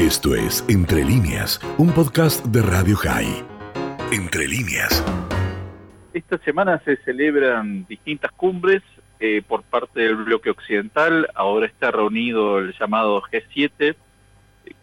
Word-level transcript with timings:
Esto 0.00 0.34
es 0.34 0.64
Entre 0.70 1.04
líneas, 1.04 1.60
un 1.76 1.92
podcast 1.92 2.42
de 2.46 2.62
Radio 2.62 2.96
High. 2.96 3.44
Entre 4.10 4.48
líneas. 4.48 5.04
Esta 6.14 6.38
semana 6.38 6.80
se 6.86 6.96
celebran 7.04 7.84
distintas 7.86 8.32
cumbres 8.32 8.82
eh, 9.20 9.42
por 9.46 9.62
parte 9.62 10.00
del 10.00 10.16
bloque 10.16 10.48
occidental. 10.48 11.28
Ahora 11.34 11.66
está 11.66 11.90
reunido 11.90 12.60
el 12.60 12.72
llamado 12.78 13.20
G7, 13.20 13.94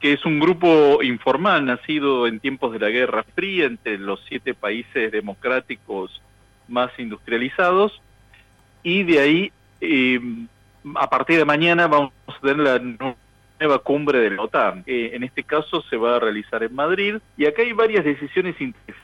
que 0.00 0.12
es 0.12 0.22
un 0.26 0.38
grupo 0.38 1.02
informal 1.02 1.64
nacido 1.64 2.26
en 2.26 2.38
tiempos 2.38 2.74
de 2.74 2.80
la 2.80 2.90
Guerra 2.90 3.24
Fría 3.34 3.64
entre 3.64 3.96
los 3.96 4.22
siete 4.28 4.52
países 4.52 5.10
democráticos 5.10 6.20
más 6.68 6.90
industrializados. 6.98 8.02
Y 8.82 9.02
de 9.04 9.20
ahí, 9.20 9.52
eh, 9.80 10.20
a 10.94 11.08
partir 11.08 11.38
de 11.38 11.46
mañana, 11.46 11.86
vamos 11.86 12.12
a 12.26 12.38
tener 12.38 12.58
la 12.58 13.16
nueva 13.60 13.78
cumbre 13.78 14.20
de 14.20 14.30
la 14.30 14.42
OTAN. 14.42 14.82
Eh, 14.86 15.10
en 15.14 15.24
este 15.24 15.42
caso 15.42 15.82
se 15.82 15.96
va 15.96 16.16
a 16.16 16.20
realizar 16.20 16.62
en 16.62 16.74
Madrid 16.74 17.16
y 17.36 17.46
acá 17.46 17.62
hay 17.62 17.72
varias 17.72 18.04
decisiones 18.04 18.60
interesantes. 18.60 18.96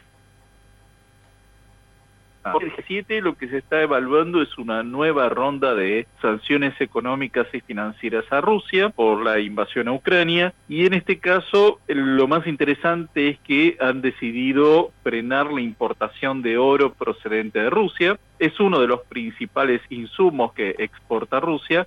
el 2.61 2.73
G7 2.73 3.21
lo 3.21 3.37
que 3.37 3.49
se 3.49 3.59
está 3.59 3.83
evaluando 3.83 4.43
es 4.43 4.59
una 4.59 4.83
nueva 4.83 5.29
ronda 5.29 5.75
de 5.75 6.07
sanciones 6.21 6.79
económicas 6.81 7.47
y 7.53 7.61
financieras 7.61 8.25
a 8.33 8.41
Rusia 8.41 8.89
por 8.89 9.23
la 9.23 9.39
invasión 9.39 9.87
a 9.87 9.93
Ucrania 9.93 10.53
y 10.69 10.85
en 10.87 10.95
este 10.95 11.19
caso 11.19 11.79
lo 11.87 12.27
más 12.27 12.47
interesante 12.47 13.29
es 13.29 13.39
que 13.41 13.77
han 13.81 14.03
decidido 14.03 14.91
frenar 15.05 15.53
la 15.53 15.61
importación 15.61 16.43
de 16.43 16.59
oro 16.59 16.93
procedente 16.93 17.61
de 17.61 17.71
Rusia. 17.71 18.19
Es 18.39 18.59
uno 18.59 18.81
de 18.81 18.89
los 18.89 19.03
principales 19.03 19.81
insumos 19.89 20.53
que 20.53 20.75
exporta 20.79 21.39
Rusia 21.39 21.87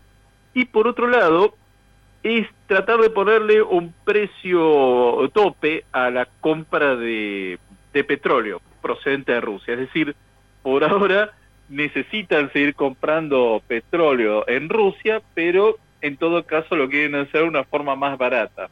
y 0.54 0.66
por 0.66 0.88
otro 0.88 1.08
lado 1.08 1.54
es 2.26 2.48
tratar 2.66 3.00
de 3.02 3.12
ponerle 3.12 3.62
un 3.62 3.94
precio 4.04 5.30
tope 5.32 5.86
a 5.92 6.10
la 6.10 6.28
compra 6.42 6.96
de, 6.96 7.60
petróleo 7.92 8.62
procedente 8.82 9.32
de 9.32 9.42
Rusia. 9.42 9.76
Es 9.76 9.82
decir, 9.82 10.16
por 10.64 10.84
ahora 10.84 11.34
necesitan 11.70 12.52
seguir 12.52 12.74
comprando 12.74 13.62
petróleo 13.68 14.44
en 14.50 14.70
Rusia, 14.70 15.22
pero 15.36 15.78
en 16.02 16.18
todo 16.18 16.44
caso 16.46 16.76
lo 16.76 16.90
quieren 16.90 17.14
hacer 17.14 17.42
de 17.44 17.48
una 17.48 17.64
forma 17.64 17.96
más 17.96 18.18
barata. 18.18 18.70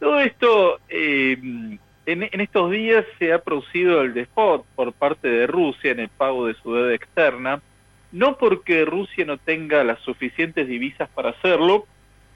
Todo 0.00 0.18
esto, 0.18 0.80
eh, 0.88 1.38
en, 1.40 1.78
en, 2.06 2.40
estos 2.40 2.72
días 2.72 3.04
se 3.20 3.32
ha 3.32 3.38
producido 3.38 4.02
el 4.02 4.14
default 4.14 4.64
por 4.74 4.92
parte 4.92 5.28
de 5.28 5.46
Rusia 5.46 5.92
en 5.92 6.00
el 6.00 6.08
pago 6.08 6.48
de 6.48 6.54
su 6.54 6.74
deuda 6.74 6.92
externa, 6.92 7.62
no 8.10 8.36
porque 8.36 8.84
Rusia 8.84 9.24
no 9.24 9.38
tenga 9.38 9.84
las 9.84 10.00
suficientes 10.00 10.66
divisas 10.66 11.08
para 11.10 11.30
hacerlo, 11.30 11.86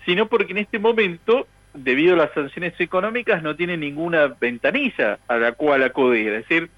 sino 0.04 0.26
porque 0.26 0.52
en 0.52 0.58
este 0.58 0.78
momento, 0.78 1.46
debido 1.74 2.14
a 2.14 2.18
las 2.18 2.32
sanciones 2.32 2.74
económicas, 2.80 3.42
no 3.42 3.56
tiene 3.56 3.76
ninguna 3.76 4.28
ventanilla 4.40 5.18
a 5.28 5.36
la 5.36 5.52
cual 5.52 5.82
acudir. 5.82 6.32
Es 6.32 6.48
decir, 6.48 6.70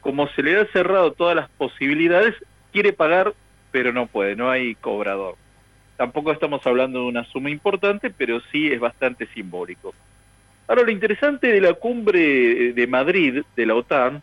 como 0.00 0.28
se 0.28 0.42
le 0.42 0.58
ha 0.58 0.66
cerrado 0.66 1.12
todas 1.12 1.36
las 1.36 1.48
posibilidades, 1.50 2.34
quiere 2.72 2.92
pagar, 2.92 3.34
pero 3.70 3.92
no 3.92 4.06
puede, 4.06 4.36
no 4.36 4.50
hay 4.50 4.74
cobrador. 4.76 5.36
Tampoco 5.96 6.32
estamos 6.32 6.66
hablando 6.66 7.00
de 7.00 7.06
una 7.06 7.24
suma 7.24 7.50
importante, 7.50 8.10
pero 8.10 8.40
sí 8.50 8.72
es 8.72 8.80
bastante 8.80 9.26
simbólico. 9.34 9.94
Ahora, 10.66 10.82
lo 10.82 10.90
interesante 10.90 11.48
de 11.48 11.60
la 11.60 11.74
cumbre 11.74 12.72
de 12.72 12.86
Madrid 12.86 13.42
de 13.56 13.66
la 13.66 13.74
OTAN 13.74 14.22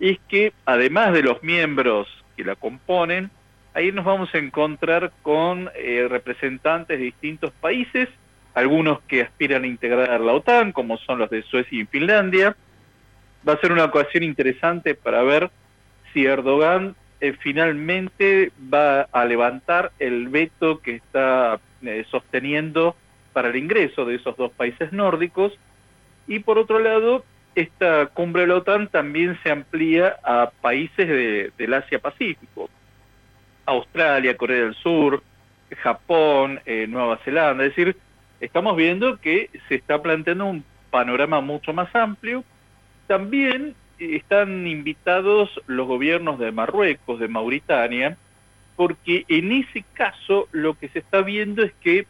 es 0.00 0.18
que, 0.28 0.52
además 0.64 1.12
de 1.12 1.22
los 1.22 1.42
miembros 1.42 2.08
que 2.36 2.44
la 2.44 2.56
componen, 2.56 3.30
Ahí 3.76 3.92
nos 3.92 4.06
vamos 4.06 4.34
a 4.34 4.38
encontrar 4.38 5.12
con 5.20 5.68
eh, 5.74 6.06
representantes 6.08 6.98
de 6.98 7.04
distintos 7.04 7.52
países, 7.60 8.08
algunos 8.54 9.02
que 9.02 9.20
aspiran 9.20 9.64
a 9.64 9.66
integrar 9.66 10.18
la 10.18 10.32
OTAN, 10.32 10.72
como 10.72 10.96
son 10.96 11.18
los 11.18 11.28
de 11.28 11.42
Suecia 11.42 11.82
y 11.82 11.84
Finlandia. 11.84 12.56
Va 13.46 13.52
a 13.52 13.60
ser 13.60 13.72
una 13.72 13.84
ocasión 13.84 14.22
interesante 14.22 14.94
para 14.94 15.22
ver 15.24 15.50
si 16.14 16.24
Erdogan 16.24 16.96
eh, 17.20 17.34
finalmente 17.38 18.50
va 18.72 19.02
a 19.12 19.26
levantar 19.26 19.92
el 19.98 20.28
veto 20.28 20.80
que 20.80 20.92
está 20.92 21.60
eh, 21.82 22.06
sosteniendo 22.10 22.96
para 23.34 23.48
el 23.50 23.56
ingreso 23.56 24.06
de 24.06 24.14
esos 24.14 24.38
dos 24.38 24.52
países 24.52 24.90
nórdicos. 24.90 25.52
Y 26.26 26.38
por 26.38 26.56
otro 26.56 26.78
lado, 26.78 27.26
esta 27.54 28.06
cumbre 28.06 28.40
de 28.40 28.48
la 28.48 28.54
OTAN 28.56 28.88
también 28.88 29.38
se 29.42 29.50
amplía 29.50 30.16
a 30.24 30.50
países 30.62 31.52
del 31.58 31.74
Asia-Pacífico. 31.74 32.70
Australia, 33.66 34.36
Corea 34.36 34.62
del 34.62 34.74
Sur, 34.76 35.22
Japón, 35.82 36.60
eh, 36.64 36.86
Nueva 36.88 37.18
Zelanda. 37.24 37.64
Es 37.64 37.76
decir, 37.76 37.96
estamos 38.40 38.76
viendo 38.76 39.18
que 39.18 39.50
se 39.68 39.74
está 39.74 40.00
planteando 40.00 40.46
un 40.46 40.64
panorama 40.90 41.40
mucho 41.40 41.72
más 41.72 41.94
amplio. 41.94 42.44
También 43.06 43.74
eh, 43.98 44.16
están 44.16 44.66
invitados 44.66 45.50
los 45.66 45.86
gobiernos 45.86 46.38
de 46.38 46.52
Marruecos, 46.52 47.20
de 47.20 47.28
Mauritania, 47.28 48.16
porque 48.76 49.24
en 49.28 49.52
ese 49.52 49.84
caso 49.94 50.48
lo 50.52 50.78
que 50.78 50.88
se 50.88 51.00
está 51.00 51.22
viendo 51.22 51.62
es 51.62 51.72
que 51.82 52.06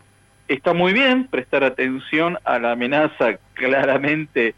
está 0.49 0.73
muy 0.75 0.93
bien 0.93 1.27
prestar 1.27 1.65
atención 1.65 2.39
a 2.45 2.59
la 2.59 2.73
amenaza 2.73 3.39
claramente 3.55 4.55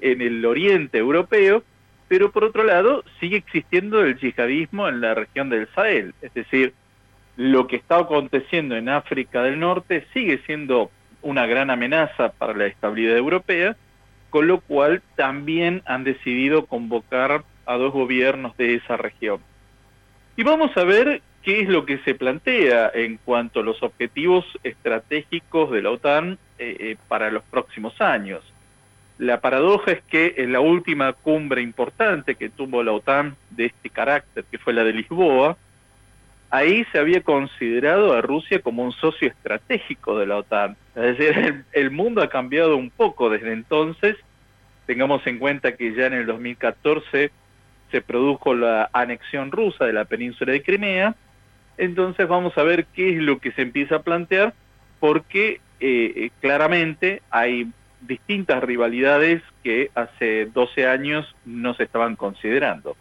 en 0.00 0.20
el 0.20 0.44
oriente 0.44 0.98
europeo, 0.98 1.64
pero 2.12 2.30
por 2.30 2.44
otro 2.44 2.62
lado 2.62 3.04
sigue 3.20 3.38
existiendo 3.38 4.02
el 4.02 4.18
yihadismo 4.18 4.86
en 4.86 5.00
la 5.00 5.14
región 5.14 5.48
del 5.48 5.66
Sahel, 5.74 6.12
es 6.20 6.34
decir, 6.34 6.74
lo 7.38 7.66
que 7.66 7.76
está 7.76 8.00
aconteciendo 8.00 8.76
en 8.76 8.90
África 8.90 9.42
del 9.42 9.58
Norte 9.58 10.06
sigue 10.12 10.36
siendo 10.44 10.90
una 11.22 11.46
gran 11.46 11.70
amenaza 11.70 12.32
para 12.32 12.52
la 12.52 12.66
estabilidad 12.66 13.16
europea, 13.16 13.76
con 14.28 14.46
lo 14.46 14.60
cual 14.60 15.00
también 15.16 15.80
han 15.86 16.04
decidido 16.04 16.66
convocar 16.66 17.44
a 17.64 17.76
dos 17.78 17.94
gobiernos 17.94 18.54
de 18.58 18.74
esa 18.74 18.98
región. 18.98 19.40
Y 20.36 20.42
vamos 20.42 20.76
a 20.76 20.84
ver 20.84 21.22
qué 21.42 21.62
es 21.62 21.68
lo 21.70 21.86
que 21.86 21.96
se 22.00 22.14
plantea 22.14 22.90
en 22.92 23.16
cuanto 23.24 23.60
a 23.60 23.64
los 23.64 23.82
objetivos 23.82 24.44
estratégicos 24.64 25.70
de 25.70 25.80
la 25.80 25.92
OTAN 25.92 26.38
eh, 26.58 26.76
eh, 26.78 26.96
para 27.08 27.30
los 27.30 27.42
próximos 27.44 27.98
años. 28.02 28.51
La 29.18 29.40
paradoja 29.40 29.92
es 29.92 30.02
que 30.02 30.34
en 30.38 30.52
la 30.52 30.60
última 30.60 31.12
cumbre 31.12 31.62
importante 31.62 32.34
que 32.34 32.48
tuvo 32.48 32.82
la 32.82 32.92
OTAN 32.92 33.36
de 33.50 33.66
este 33.66 33.90
carácter, 33.90 34.44
que 34.50 34.58
fue 34.58 34.72
la 34.72 34.84
de 34.84 34.92
Lisboa, 34.92 35.56
ahí 36.50 36.84
se 36.92 36.98
había 36.98 37.22
considerado 37.22 38.12
a 38.12 38.20
Rusia 38.20 38.60
como 38.60 38.84
un 38.84 38.92
socio 38.92 39.28
estratégico 39.28 40.18
de 40.18 40.26
la 40.26 40.36
OTAN. 40.36 40.76
Es 40.94 41.16
decir, 41.18 41.64
el, 41.72 41.90
mundo 41.90 42.22
ha 42.22 42.28
cambiado 42.28 42.76
un 42.76 42.90
poco 42.90 43.30
desde 43.30 43.52
entonces. 43.52 44.16
Tengamos 44.86 45.26
en 45.26 45.38
cuenta 45.38 45.76
que 45.76 45.94
ya 45.94 46.06
en 46.06 46.14
el 46.14 46.26
2014 46.26 47.30
se 47.90 48.02
produjo 48.02 48.54
la 48.54 48.90
anexión 48.92 49.50
rusa 49.50 49.86
de 49.86 49.94
la 49.94 50.04
península 50.04 50.52
de 50.52 50.62
Crimea. 50.62 51.14
Entonces 51.78 52.28
vamos 52.28 52.56
a 52.58 52.62
ver 52.62 52.84
qué 52.86 53.14
es 53.14 53.22
lo 53.22 53.38
que 53.38 53.52
se 53.52 53.62
empieza 53.62 53.96
a 53.96 54.02
plantear, 54.02 54.52
porque 55.00 55.60
eh, 55.80 56.12
eh, 56.16 56.30
claramente 56.40 57.22
hay 57.30 57.66
distintas 58.06 58.62
rivalidades 58.62 59.42
que 59.62 59.90
hace 59.94 60.46
12 60.46 60.86
años 60.86 61.34
no 61.44 61.74
se 61.74 61.84
estaban 61.84 62.16
considerando. 62.16 62.96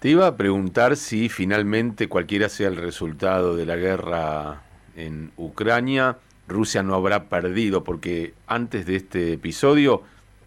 Te 0.00 0.08
iba 0.08 0.26
a 0.26 0.36
preguntar 0.36 0.96
si 0.96 1.28
finalmente 1.28 2.08
cualquiera 2.08 2.48
sea 2.48 2.68
el 2.68 2.76
resultado 2.76 3.54
de 3.54 3.66
la 3.66 3.76
guerra 3.76 4.62
en 4.96 5.30
Ucrania, 5.36 6.16
Rusia 6.48 6.82
no 6.82 6.94
habrá 6.94 7.28
perdido, 7.28 7.84
porque 7.84 8.34
antes 8.46 8.84
de 8.84 8.96
este 8.96 9.32
episodio 9.34 10.02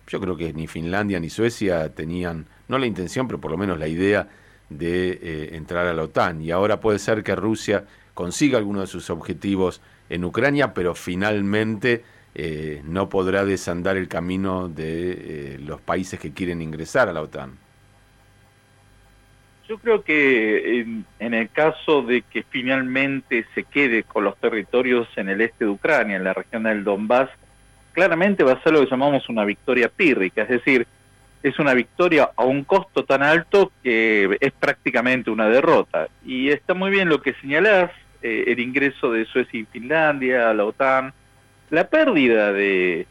yo 0.07 0.19
creo 0.19 0.37
que 0.37 0.53
ni 0.53 0.67
Finlandia 0.67 1.19
ni 1.19 1.29
Suecia 1.29 1.89
tenían, 1.93 2.45
no 2.67 2.77
la 2.77 2.85
intención, 2.85 3.27
pero 3.27 3.39
por 3.39 3.51
lo 3.51 3.57
menos 3.57 3.79
la 3.79 3.87
idea 3.87 4.27
de 4.69 5.19
eh, 5.21 5.49
entrar 5.55 5.87
a 5.87 5.93
la 5.93 6.03
OTAN. 6.03 6.41
Y 6.41 6.51
ahora 6.51 6.79
puede 6.79 6.99
ser 6.99 7.23
que 7.23 7.35
Rusia 7.35 7.85
consiga 8.13 8.57
alguno 8.57 8.81
de 8.81 8.87
sus 8.87 9.09
objetivos 9.09 9.81
en 10.09 10.23
Ucrania, 10.23 10.73
pero 10.73 10.95
finalmente 10.95 12.03
eh, 12.37 12.81
no 12.83 13.07
podrá 13.07 13.45
desandar 13.45 13.95
el 13.95 14.09
camino 14.09 14.67
de 14.67 15.11
eh, 15.11 15.59
los 15.59 15.79
países 15.79 16.19
que 16.19 16.33
quieren 16.33 16.61
ingresar 16.61 17.07
a 17.07 17.13
la 17.13 17.21
OTAN. 17.21 17.57
Yo 19.69 19.77
creo 19.79 20.03
que 20.03 20.81
en, 21.19 21.33
el 21.33 21.49
caso 21.49 22.01
de 22.03 22.21
que 22.21 22.43
finalmente 22.43 23.45
se 23.55 23.63
quede 23.63 24.03
con 24.03 24.25
los 24.25 24.37
territorios 24.37 25.07
en 25.15 25.29
el 25.29 25.41
este 25.41 25.65
de 25.65 25.71
Ucrania, 25.71 26.17
en 26.17 26.25
la 26.25 26.33
región 26.33 26.63
del 26.63 26.83
Donbass, 26.83 27.29
claramente 27.93 28.43
va 28.43 28.51
a 28.51 28.61
ser 28.61 28.73
lo 28.73 28.81
que 28.81 28.91
llamamos 28.91 29.27
una 29.29 29.45
victoria 29.45 29.89
pírrica, 29.89 30.43
es 30.43 30.49
decir, 30.49 30.85
es 31.41 31.57
una 31.57 31.73
victoria 31.73 32.31
a 32.35 32.43
un 32.43 32.63
costo 32.63 33.05
tan 33.05 33.23
alto 33.23 33.71
que 33.81 34.37
es 34.39 34.51
prácticamente 34.51 35.31
una 35.31 35.47
derrota. 35.47 36.09
Y 36.25 36.49
está 36.49 36.73
muy 36.73 36.91
bien 36.91 37.07
lo 37.07 37.21
que 37.21 37.33
señalás, 37.35 37.91
eh, 38.21 38.45
el 38.47 38.59
ingreso 38.59 39.11
de 39.11 39.25
Suecia 39.25 39.59
y 39.59 39.65
Finlandia 39.65 40.49
a 40.49 40.53
la 40.53 40.65
OTAN, 40.65 41.13
la 41.69 41.87
pérdida 41.87 42.51
de 42.51 43.07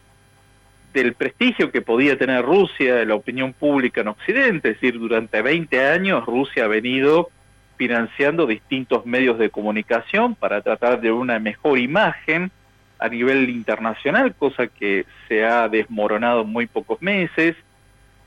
del 0.95 1.15
prestigio 1.15 1.73
que 1.73 1.83
podía 1.83 2.17
tener 2.17 2.45
Rusia 2.45 3.03
en 3.03 3.09
la 3.09 3.17
opinión 3.17 3.53
pública 3.53 4.03
en 4.03 4.09
Occidente, 4.09 4.71
es 4.71 4.81
decir, 4.81 4.99
durante 4.99 5.43
20 5.43 5.89
años 5.89 6.25
Rusia 6.25 6.67
ha 6.67 6.69
venido 6.69 7.31
financiando 7.77 8.47
distintos 8.47 9.05
medios 9.05 9.37
de 9.39 9.51
comunicación 9.51 10.37
para 10.37 10.63
tratar 10.63 11.01
de 11.01 11.11
una 11.11 11.41
mejor 11.41 11.79
imagen 11.79 12.53
a 13.01 13.09
nivel 13.09 13.51
internacional, 13.51 14.35
cosa 14.37 14.69
que 14.69 15.05
se 15.27 15.45
ha 15.45 15.69
desmoronado 15.69 16.43
en 16.43 16.49
muy 16.49 16.67
pocos 16.67 17.03
meses. 17.03 17.57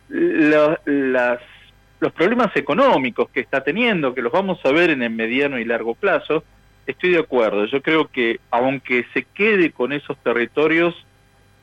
las, 0.09 1.39
los 1.99 2.11
problemas 2.11 2.55
económicos 2.55 3.29
que 3.29 3.39
está 3.39 3.63
teniendo, 3.63 4.13
que 4.13 4.21
los 4.21 4.31
vamos 4.31 4.59
a 4.65 4.71
ver 4.71 4.89
en 4.89 5.01
el 5.01 5.09
mediano 5.09 5.57
y 5.57 5.65
largo 5.65 5.95
plazo, 5.95 6.43
estoy 6.87 7.11
de 7.11 7.19
acuerdo. 7.19 7.65
Yo 7.65 7.81
creo 7.81 8.07
que 8.07 8.39
aunque 8.49 9.05
se 9.13 9.23
quede 9.23 9.71
con 9.71 9.93
esos 9.93 10.17
territorios, 10.23 10.95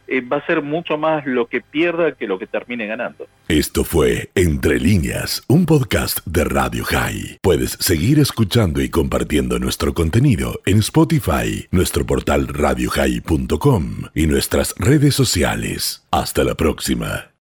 eh, 0.06 0.20
va 0.20 0.36
a 0.36 0.46
ser 0.46 0.62
mucho 0.62 0.98
más 0.98 1.24
lo 1.26 1.46
que 1.46 1.60
pierda 1.60 2.12
que 2.12 2.26
lo 2.26 2.38
que 2.38 2.46
termine 2.46 2.86
ganando. 2.86 3.26
Esto 3.48 3.84
fue 3.84 4.30
Entre 4.34 4.78
líneas, 4.78 5.42
un 5.48 5.64
podcast 5.66 6.20
de 6.26 6.44
Radio 6.44 6.84
High. 6.84 7.38
Puedes 7.40 7.70
seguir 7.80 8.18
escuchando 8.18 8.82
y 8.82 8.90
compartiendo 8.90 9.58
nuestro 9.58 9.94
contenido 9.94 10.60
en 10.66 10.78
Spotify, 10.78 11.66
nuestro 11.70 12.04
portal 12.04 12.48
radiohigh.com 12.48 14.08
y 14.14 14.26
nuestras 14.26 14.74
redes 14.78 15.14
sociales. 15.14 16.04
Hasta 16.10 16.44
la 16.44 16.54
próxima. 16.54 17.30